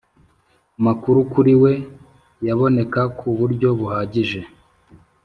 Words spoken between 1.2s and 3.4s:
kuri we yaboneka ku